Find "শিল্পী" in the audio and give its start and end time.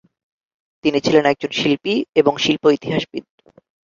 1.51-1.95